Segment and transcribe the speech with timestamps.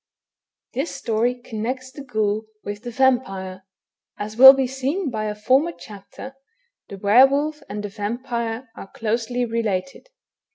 [0.73, 3.67] This story connects the ghoul with the vampire.
[4.17, 6.35] As will be seen by a former chapter,
[6.89, 10.09] the were wolf and the vampire are closely related.